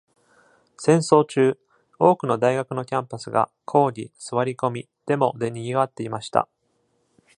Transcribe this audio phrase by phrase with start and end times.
[0.79, 1.59] 戦争中、
[1.99, 6.49] 多くの大学のキャンパスが抗議、座り込み、デモで賑わっていました。